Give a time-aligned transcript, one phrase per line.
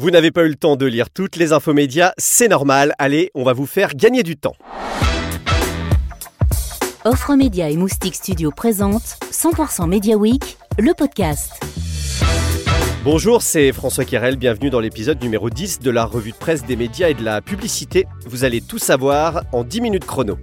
[0.00, 2.94] Vous n'avez pas eu le temps de lire toutes les infos médias, c'est normal.
[2.98, 4.56] Allez, on va vous faire gagner du temps.
[7.04, 11.62] Offre Média et Moustique Studio présente 100% Media Week, le podcast.
[13.04, 16.76] Bonjour, c'est François Querel, bienvenue dans l'épisode numéro 10 de la revue de presse des
[16.76, 18.06] médias et de la publicité.
[18.24, 20.38] Vous allez tout savoir en 10 minutes chrono.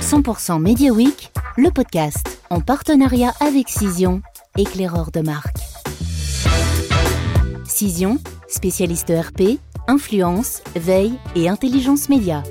[0.00, 4.22] 100% Media Week, le podcast, en partenariat avec Cision,
[4.56, 5.65] éclaireur de marque.
[7.76, 8.16] Cision,
[8.48, 12.42] spécialiste RP, influence, veille et intelligence média.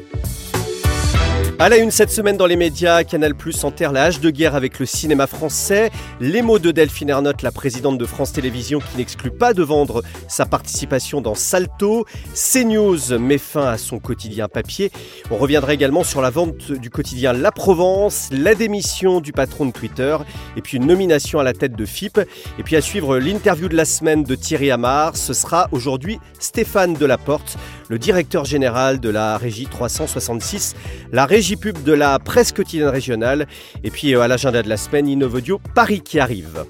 [1.58, 4.56] À la une cette semaine dans les médias, Canal Plus enterre la hache de guerre
[4.56, 5.90] avec le cinéma français.
[6.20, 10.04] Les mots de Delphine Ernotte, la présidente de France Télévisions, qui n'exclut pas de vendre
[10.28, 12.06] sa participation dans Salto.
[12.34, 14.92] CNews met fin à son quotidien papier.
[15.32, 19.72] On reviendra également sur la vente du quotidien La Provence, la démission du patron de
[19.72, 20.18] Twitter
[20.58, 22.20] et puis une nomination à la tête de FIP.
[22.60, 25.16] Et puis à suivre l'interview de la semaine de Thierry Amar.
[25.16, 30.76] Ce sera aujourd'hui Stéphane Delaporte, le directeur général de la régie 366.
[31.14, 33.48] La régie pub de la presse quotidienne régionale.
[33.84, 36.66] Et puis euh, à l'agenda de la semaine, Innovodio Paris qui arrive.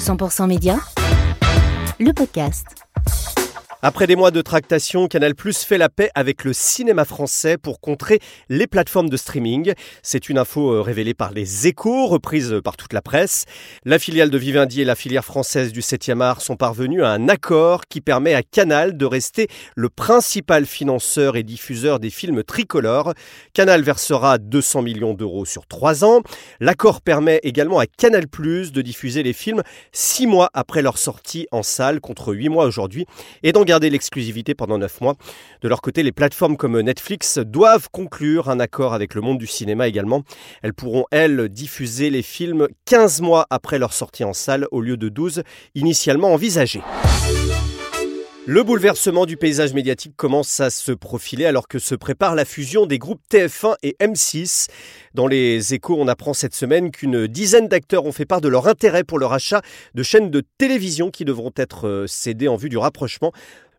[0.00, 0.78] 100% Média,
[2.00, 2.85] le podcast.
[3.88, 7.80] Après des mois de tractation, Canal Plus fait la paix avec le cinéma français pour
[7.80, 9.74] contrer les plateformes de streaming.
[10.02, 13.44] C'est une info euh, révélée par les échos, reprise par toute la presse.
[13.84, 17.28] La filiale de Vivendi et la filière française du 7e art sont parvenus à un
[17.28, 23.14] accord qui permet à Canal de rester le principal financeur et diffuseur des films tricolores.
[23.52, 26.22] Canal versera 200 millions d'euros sur trois ans.
[26.58, 31.46] L'accord permet également à Canal Plus de diffuser les films six mois après leur sortie
[31.52, 33.06] en salle contre huit mois aujourd'hui
[33.44, 35.16] et donc garder l'exclusivité pendant 9 mois.
[35.60, 39.46] De leur côté, les plateformes comme Netflix doivent conclure un accord avec le monde du
[39.46, 40.22] cinéma également.
[40.62, 44.96] Elles pourront, elles, diffuser les films 15 mois après leur sortie en salle au lieu
[44.96, 45.42] de 12
[45.74, 46.80] initialement envisagés.
[48.48, 52.86] Le bouleversement du paysage médiatique commence à se profiler alors que se prépare la fusion
[52.86, 54.68] des groupes TF1 et M6.
[55.14, 58.68] Dans les échos, on apprend cette semaine qu'une dizaine d'acteurs ont fait part de leur
[58.68, 59.62] intérêt pour le rachat
[59.96, 63.32] de chaînes de télévision qui devront être euh, cédées en vue du rapprochement.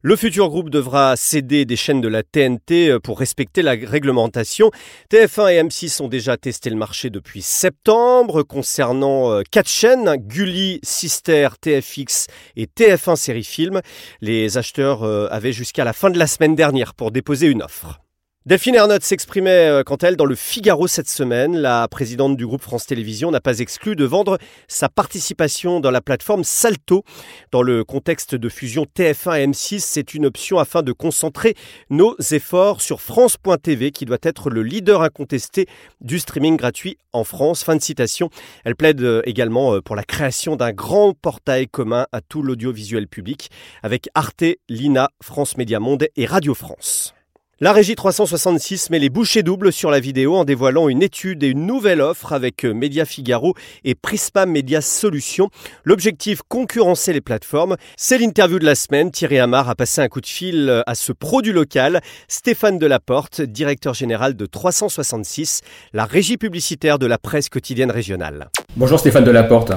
[0.07, 4.71] Le futur groupe devra céder des chaînes de la TNT euh, pour respecter la réglementation.
[5.11, 10.79] TF1 et M6 ont déjà testé le marché depuis septembre concernant euh, quatre chaînes, Gulli,
[10.81, 13.81] Sister, TFX et TF1 Série Film.
[14.21, 17.99] Les acheteurs euh, avaient jusqu'à la fin de la semaine dernière pour déposer une offre.
[18.47, 21.57] Delphine Ernotte s'exprimait euh, quant à elle dans le Figaro cette semaine.
[21.57, 24.37] La présidente du groupe France Télévisions n'a pas exclu de vendre
[24.69, 27.03] sa participation dans la plateforme Salto.
[27.51, 31.55] Dans le contexte de fusion TF1 et M6, c'est une option afin de concentrer
[31.89, 35.67] nos efforts sur France.tv qui doit être le leader incontesté
[35.99, 37.65] du streaming gratuit en France.
[37.65, 38.29] Fin de citation.
[38.63, 43.09] Elle plaide euh, également euh, pour la création d'un grand portail commun à tout l'audiovisuel
[43.09, 43.49] public
[43.83, 47.13] avec Arte, Lina, France Média Monde et Radio France.
[47.59, 51.47] La régie 366 met les bouchées doubles sur la vidéo en dévoilant une étude et
[51.47, 55.49] une nouvelle offre avec Média Figaro et Prisma Media Solutions.
[55.83, 57.75] L'objectif, concurrencer les plateformes.
[57.97, 59.09] C'est l'interview de la semaine.
[59.09, 63.41] Thierry Amar a passé un coup de fil à ce pro du local, Stéphane Delaporte,
[63.41, 65.61] directeur général de 366,
[65.93, 68.49] la régie publicitaire de la presse quotidienne régionale.
[68.75, 69.71] Bonjour Stéphane Delaporte.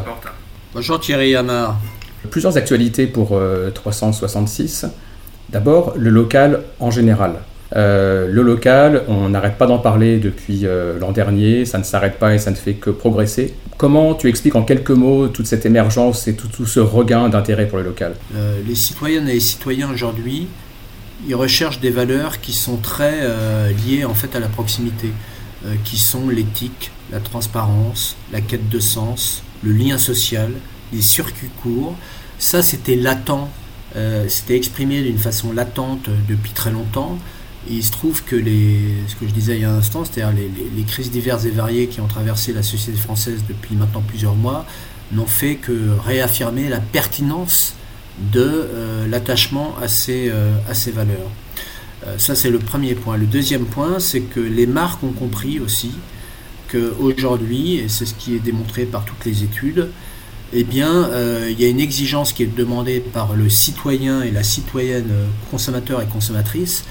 [0.75, 1.81] Bonjour Thierry Amar.
[2.31, 3.41] Plusieurs actualités pour
[3.73, 4.85] 366.
[5.49, 7.37] D'abord, le local en général.
[7.77, 12.19] Euh, le local, on n'arrête pas d'en parler depuis euh, l'an dernier, ça ne s'arrête
[12.19, 13.55] pas et ça ne fait que progresser.
[13.77, 17.79] Comment tu expliques en quelques mots toute cette émergence et tout, ce regain d'intérêt pour
[17.79, 18.15] le local?
[18.35, 20.49] Euh, Les citoyennes et les citoyens aujourd'hui,
[21.29, 23.21] ils recherchent des valeurs qui sont très
[23.87, 25.11] liées en fait à la proximité,
[25.85, 30.51] qui sont l'éthique, la transparence, la quête de sens, le lien social,
[30.95, 31.95] les circuits courts.
[32.39, 33.51] Ça, c'était latent,
[34.29, 37.19] c'était exprimé d'une façon latente depuis très longtemps
[37.69, 38.79] il se trouve que les,
[39.09, 40.33] ce que je disais il y a un instant, c'est-à-dire
[40.77, 44.65] les, crises diverses et variées qui ont traversé la société française depuis maintenant plusieurs mois,
[45.13, 47.75] n'ont fait que réaffirmer la pertinence
[48.33, 51.31] de euh, l'attachement à, ces, euh, à ces valeurs.
[52.07, 53.17] Euh, ça, c'est le premier point.
[53.17, 55.93] Le deuxième point, c'est que les marques ont compris aussi
[56.71, 59.89] qu'aujourd'hui, et c'est ce qui est démontré par toutes les études,
[60.53, 61.09] eh bien,
[61.49, 65.13] il y a une exigence qui est demandée par le citoyen et la citoyenne
[65.51, 66.85] consommateur et consommatrice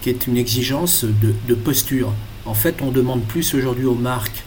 [0.00, 2.12] qui est une exigence de, posture.
[2.46, 4.44] En fait, on demande plus aujourd'hui aux marques,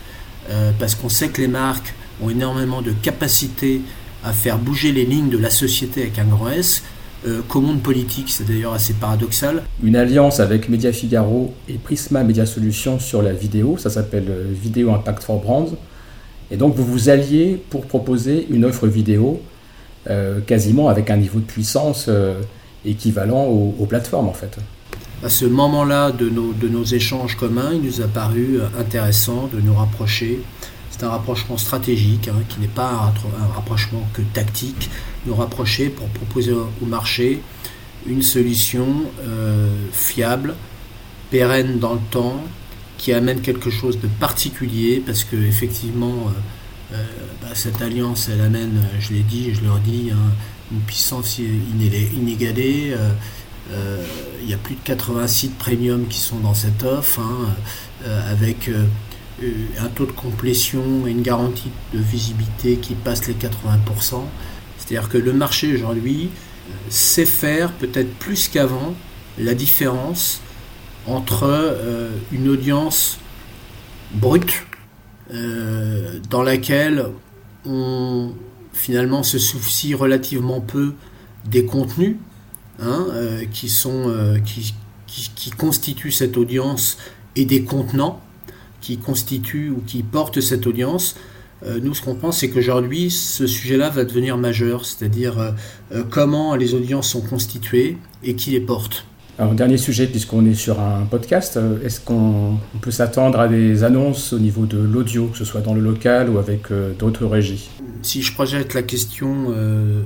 [0.49, 3.81] euh, parce qu'on sait que les marques ont énormément de capacité
[4.23, 6.83] à faire bouger les lignes de la société avec un grand S,
[7.27, 8.29] euh, qu'au monde politique.
[8.29, 9.63] C'est d'ailleurs assez paradoxal.
[9.83, 14.45] Une alliance avec Media Figaro et Prisma Media Solutions sur la vidéo, ça s'appelle euh,
[14.51, 15.71] Vidéo Impact for Brands.
[16.49, 19.41] Et donc vous vous alliez pour proposer une offre vidéo
[20.47, 22.09] quasiment avec un niveau de puissance
[22.85, 24.57] équivalent aux, plateformes en fait.
[25.23, 30.39] À ce moment-là de nos, échanges communs, il nous a paru intéressant de nous rapprocher.
[30.89, 34.89] C'est un rapprochement stratégique hein, qui n'est pas un, rapprochement que tactique.
[35.27, 37.41] Nous rapprocher pour proposer au marché
[38.07, 38.87] une solution
[39.21, 40.55] euh, fiable,
[41.29, 42.43] pérenne dans le temps,
[42.97, 46.29] qui amène quelque chose de particulier parce que effectivement
[46.93, 47.05] euh, euh,
[47.41, 50.31] bah, cette alliance elle amène, je l'ai dit, je le redis, hein,
[50.71, 52.95] une puissance inégalée.
[54.41, 57.55] Il y a plus de 80 sites premium qui sont dans cette offre, hein,
[58.29, 58.69] avec
[59.79, 64.23] un taux de complétion et une garantie de visibilité qui passe les 80%.
[64.77, 66.29] C'est-à-dire que le marché aujourd'hui
[66.89, 68.93] sait faire peut-être plus qu'avant
[69.37, 70.41] la différence
[71.07, 73.19] entre euh, une audience
[74.13, 74.65] brute
[75.33, 77.05] euh, dans laquelle
[77.65, 78.33] on
[78.73, 80.93] finalement se soucie relativement peu
[81.45, 82.17] des contenus
[82.81, 84.13] hein, euh, qui, sont,
[84.45, 84.73] qui,
[85.07, 86.97] qui, constituent cette audience
[87.35, 88.21] et des contenants
[88.81, 91.15] qui constituent ou qui portent cette audience.
[91.83, 95.53] nous, ce qu'on pense, c'est qu'aujourd'hui, ce sujet-là va devenir majeur, c'est-à-dire
[96.09, 99.05] comment les audiences sont constituées et qui les portent.
[99.41, 103.83] Alors, dernier sujet, puisqu'on est sur un podcast, euh, est-ce qu'on peut s'attendre à des
[103.83, 107.25] annonces au niveau de l'audio, que ce soit dans le local ou avec euh, d'autres
[107.25, 107.69] régies?
[108.03, 110.03] Si je projette la question euh,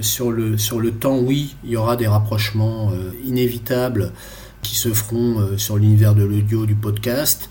[0.00, 2.90] sur, le, sur le temps, oui, il y aura des rapprochements
[3.24, 4.12] inévitables
[4.62, 7.50] qui se feront sur l'univers de l'audio, du podcast.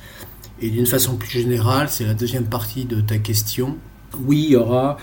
[0.62, 3.78] Et d'une façon plus générale, c'est la deuxième partie de ta question.
[4.20, 4.98] Oui, il y aura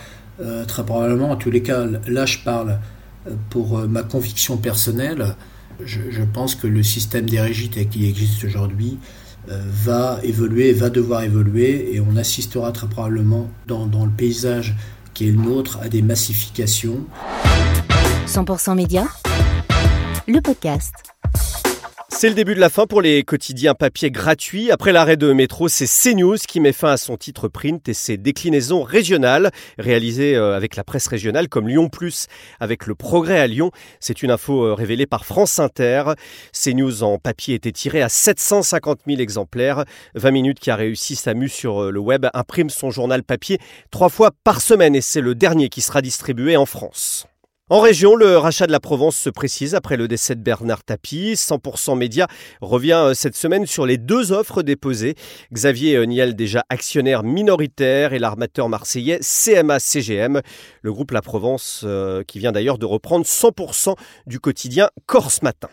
[0.67, 2.79] très probablement, en tous les cas, là je parle
[3.51, 5.35] pour ma conviction personnelle,
[5.85, 8.99] je, pense que le système des régies qu'il existe aujourd'hui
[9.51, 14.77] euh, va évoluer, va devoir évoluer, et on assistera très probablement dans, dans le paysage
[15.23, 17.07] qui est le nôtre à des massifications.
[18.27, 19.07] 100% Média,
[20.27, 21.12] le podcast.
[22.23, 24.71] C'est le début de la fin pour les quotidiens papier gratuits.
[24.71, 28.17] Après l'arrêt de métro, c'est CNews qui met fin à son titre print et ses
[28.17, 32.29] déclinaisons régionales, réalisées euh, avec la presse régionale comme Lyon Plus
[32.61, 33.73] avec le Progrès à Lyon.
[33.99, 36.13] C'est une info euh, révélée par France Inter.
[36.53, 39.85] CNews en papier était tiré à 750 000 exemplaires.
[40.15, 43.59] 20 minutes qui a réussi sa mue sur euh, le web imprime son journal papier
[43.91, 47.27] trois fois par semaine et c'est le dernier qui sera distribué en France.
[47.73, 51.33] En région, le rachat de la Provence se précise après le décès de Bernard Tapie.
[51.33, 52.27] 100% Média
[52.61, 55.15] revient euh, cette semaine sur les deux offres déposées.
[55.55, 60.43] Xavier euh, Niel, déjà actionnaire minoritaire, et l'armateur marseillais CMA-CGM.
[60.83, 63.97] Le groupe La Provence, euh, qui vient d'ailleurs de reprendre 100%
[64.27, 65.71] du quotidien Corse Matin.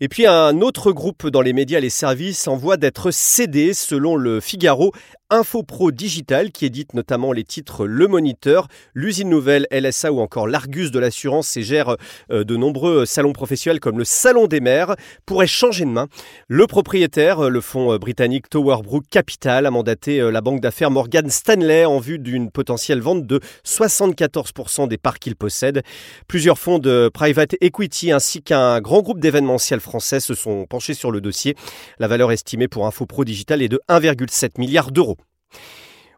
[0.00, 4.16] Et puis un autre groupe dans les médias Les Services en voie d'être cédé selon
[4.16, 4.92] le Figaro
[5.28, 10.92] Infopro Digital qui édite notamment les titres Le Moniteur, l'usine nouvelle LSA ou encore l'Argus
[10.92, 11.96] de l'assurance et gère
[12.30, 14.94] euh, de nombreux salons professionnels comme le Salon des maires
[15.24, 16.06] pourrait changer de main.
[16.46, 21.28] Le propriétaire, euh, le fonds euh, britannique Towerbrook Capital, a mandaté la banque d'affaires Morgan
[21.28, 25.82] Stanley en vue d'une potentielle vente de 74% des parts qu'il possède.
[26.28, 31.10] Plusieurs fonds de private equity ainsi qu'un grand groupe d'événementiel français se sont penchés sur
[31.10, 31.56] le dossier.
[31.98, 35.15] La valeur estimée pour Infopro Digital est de 1,7 milliard d'euros.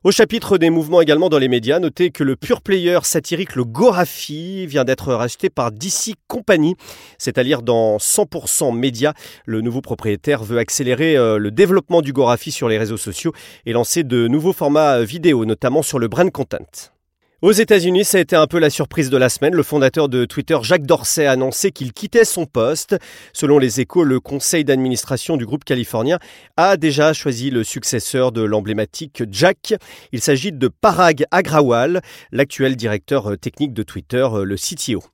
[0.05, 3.65] Au chapitre des mouvements également dans les médias, notez que le pure player satirique le
[3.65, 6.77] Gorafi vient d'être racheté par DC Company,
[7.19, 9.13] c'est-à-dire dans 100% médias.
[9.45, 13.33] Le nouveau propriétaire veut accélérer euh, le développement du Gorafi sur les réseaux sociaux
[13.67, 16.93] et lancer de nouveaux formats vidéo, notamment sur le brand content.
[17.41, 19.55] Aux États-Unis, ça a été un peu la surprise de la semaine.
[19.55, 22.97] Le fondateur de Twitter, Jacques Dorsey, a annoncé qu'il quittait son poste.
[23.33, 26.19] Selon les échos, le conseil d'administration du groupe californien
[26.57, 29.75] a déjà choisi le successeur de l'emblématique Jack.
[30.11, 32.03] Il s'agit de Parag Agrawal,
[32.33, 35.05] l'actuel directeur technique de Twitter, le CTO.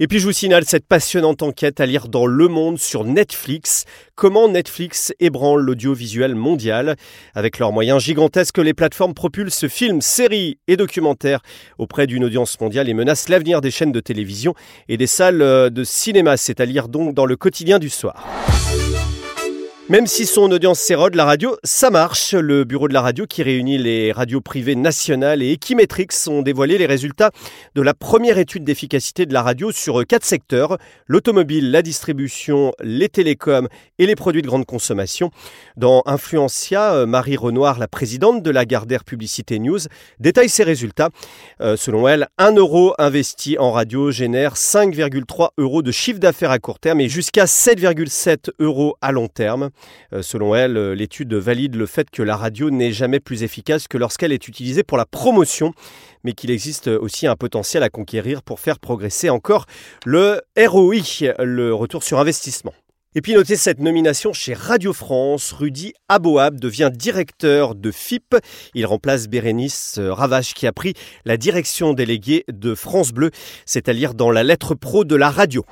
[0.00, 3.84] Et puis je vous signale cette passionnante enquête à lire dans Le Monde sur Netflix.
[4.14, 6.96] Comment Netflix ébranle l'audiovisuel mondial.
[7.34, 11.40] Avec leurs moyens gigantesques, les plateformes propulsent films, séries et documentaires
[11.78, 14.54] auprès d'une audience mondiale et menacent l'avenir des chaînes de télévision
[14.88, 16.36] et des salles de cinéma.
[16.36, 18.24] C'est à lire donc dans le quotidien du soir.
[19.90, 22.34] Même si son audience s'érode, la radio, ça marche.
[22.34, 26.76] Le bureau de la radio qui réunit les radios privées nationales et Equimetrix ont dévoilé
[26.76, 27.30] les résultats
[27.74, 30.76] de la première étude d'efficacité de la radio sur quatre secteurs,
[31.06, 33.66] l'automobile, la distribution, les télécoms
[33.98, 35.30] et les produits de grande consommation.
[35.78, 39.80] Dans Influencia, Marie Renoir, la présidente de la Gardère Publicité News,
[40.20, 41.08] détaille ces résultats.
[41.62, 46.58] Euh, selon elle, un euro investi en radio génère 5,3 euros de chiffre d'affaires à
[46.58, 49.70] court terme et jusqu'à 7,7 euros à long terme.
[50.12, 53.88] Euh, selon elle, euh, l'étude valide le fait que la radio n'est jamais plus efficace
[53.88, 55.72] que lorsqu'elle est utilisée pour la promotion,
[56.24, 59.66] mais qu'il existe aussi un potentiel à conquérir pour faire progresser encore
[60.04, 62.72] le ROI, le retour sur investissement.
[63.14, 65.52] Et puis notez cette nomination chez Radio France.
[65.52, 68.36] Rudy Aboab devient directeur de FIP.
[68.74, 70.92] Il remplace Bérénice Ravache qui a pris
[71.24, 73.30] la direction déléguée de France Bleu.
[73.64, 75.64] C'est à lire dans la lettre pro de la radio.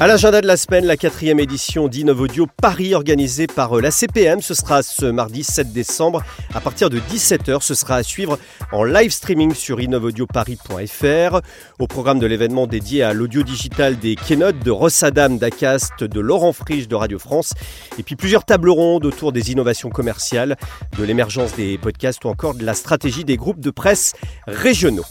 [0.00, 4.40] À l'agenda de la semaine, la quatrième édition d'Innovaudio Paris organisée par euh, la CPM.
[4.40, 7.60] Ce sera ce mardi 7 décembre à partir de 17h.
[7.60, 8.38] Ce sera à suivre
[8.72, 11.40] en live streaming sur innovaudioparis.fr.
[11.78, 16.54] Au programme de l'événement dédié à l'audio digital des keynotes de Rossadam d'Acast, de Laurent
[16.54, 17.52] Friche de Radio France.
[17.98, 20.56] Et puis plusieurs tables rondes autour des innovations commerciales,
[20.96, 24.14] de l'émergence des podcasts ou encore de la stratégie des groupes de presse
[24.46, 25.04] régionaux.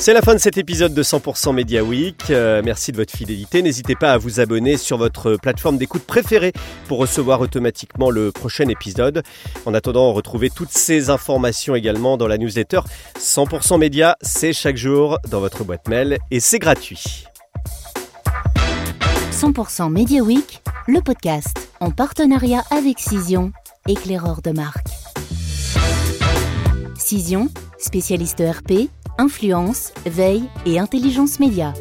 [0.00, 2.30] C'est la fin de cet épisode de 100% Media Week.
[2.30, 3.60] Euh, merci de votre fidélité.
[3.60, 6.54] N'hésitez pas à vous abonner sur votre plateforme d'écoute préférée
[6.88, 9.22] pour recevoir automatiquement le prochain épisode.
[9.66, 12.80] En attendant, retrouvez toutes ces informations également dans la newsletter
[13.18, 14.16] 100% Média.
[14.22, 17.26] C'est chaque jour dans votre boîte mail et c'est gratuit.
[19.32, 23.52] 100% Media Week, le podcast en partenariat avec Cision,
[23.86, 24.88] éclaireur de marque.
[26.96, 28.88] Cision, spécialiste ERP,
[29.20, 31.74] influence, veille et intelligence média.